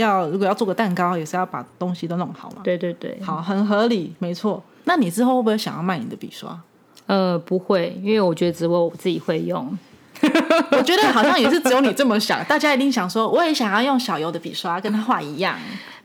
[0.00, 2.56] 要如果要做个蛋糕，也是要把东西都弄好嘛。
[2.64, 4.62] 对对对，好，很合理，没错。
[4.84, 6.58] 那你之后会不会想要卖你的笔刷？
[7.06, 9.76] 呃，不会，因为我觉得只有我自己会用。
[10.72, 15.56] 我觉得好像也是只有你这么想，大家一定想说，我也想要用小游的笔刷跟他画一样。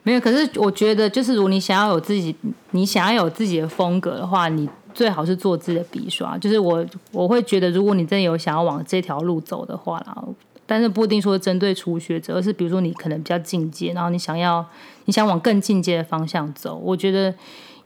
[0.04, 2.36] 没有，可是我觉得，就是如果你想要有自己，
[2.72, 6.38] 你想要有自己的风格的话，你最好是做自己的笔刷。
[6.38, 10.24] 就是我，我会觉得，如果你真的有想要往这条路走的话啦。
[10.66, 14.66] 但是不一定说针对初学者，而是比如说你可能比较进阶，然后你想要
[15.05, 17.34] 你想往更进阶的方向走，我觉得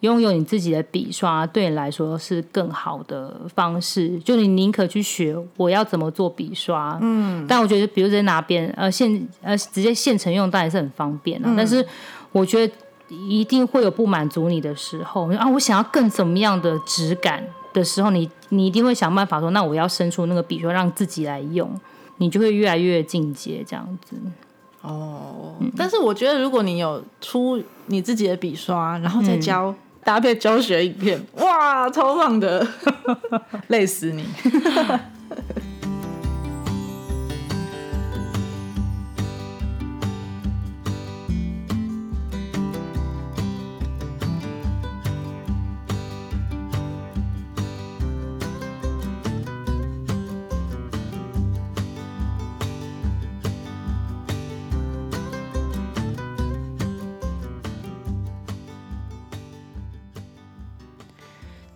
[0.02, 4.20] 拥有你自己的笔刷对你来说是更好的方式。
[4.20, 11.84] 就你宁可去学我要怎么做笔刷，嗯，但我觉得比如直接拿边呃现呃直接现成用当然是很方便了，但是
[12.32, 12.74] 我觉得
[13.10, 21.68] 一定会有不满足你的时候啊，我想要更怎么样的质感的时候，你你一定会想办法说，那我要伸出那个笔刷让自己来用。
[22.18, 24.16] 你就会越来越进阶这样子，
[24.82, 25.56] 哦。
[25.76, 32.66] 但是我觉得，如果你有出你自己的笔刷，然后再教搭配教学影片，哇，超棒的，
[33.68, 34.24] 累死你。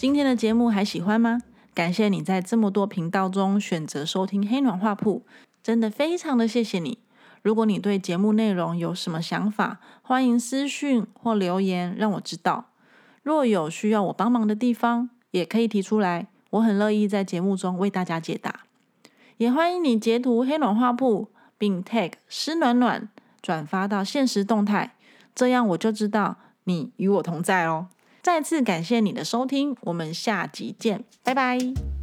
[0.02, 1.44] 今天的节目还喜欢吗？
[1.76, 5.22] 感谢你在这么多频道中选择收听黑暖画铺，
[5.62, 6.98] 真的非常的谢谢你。
[7.44, 12.72] 如果你对节目内容有什么想法，欢迎私讯或留言让我知道。
[13.22, 18.62] 若有需要我帮忙的地方，也可以提出来，我很乐意在节目中为大家解答。
[19.38, 21.28] 也欢迎你截图黑暖画铺，
[21.60, 23.08] 并 tag 湿暖暖
[23.40, 24.96] 转发到现实动态，
[25.36, 27.90] 这样我就知道你与我同在哦。
[28.22, 32.01] 再次感谢你的收听，我们下集见，拜拜。